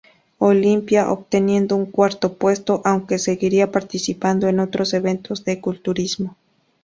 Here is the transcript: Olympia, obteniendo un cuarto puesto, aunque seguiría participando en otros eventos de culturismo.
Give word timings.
Olympia, 0.39 1.11
obteniendo 1.11 1.75
un 1.75 1.85
cuarto 1.85 2.33
puesto, 2.33 2.81
aunque 2.85 3.19
seguiría 3.19 3.71
participando 3.71 4.47
en 4.47 4.59
otros 4.59 4.95
eventos 4.95 5.45
de 5.45 5.61
culturismo. 5.61 6.35